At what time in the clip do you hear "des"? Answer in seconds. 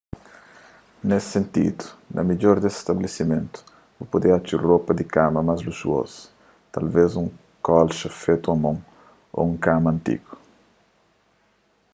2.63-2.75